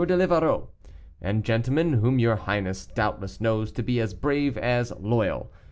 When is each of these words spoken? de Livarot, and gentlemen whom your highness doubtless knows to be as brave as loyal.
de 0.07 0.17
Livarot, 0.17 0.67
and 1.21 1.43
gentlemen 1.45 1.93
whom 1.93 2.17
your 2.17 2.35
highness 2.35 2.87
doubtless 2.87 3.39
knows 3.39 3.71
to 3.71 3.83
be 3.83 3.99
as 3.99 4.15
brave 4.15 4.57
as 4.57 4.91
loyal. 4.99 5.51